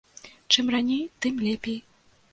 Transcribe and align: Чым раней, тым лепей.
Чым 0.51 0.65
раней, 0.75 1.03
тым 1.21 1.33
лепей. 1.45 1.79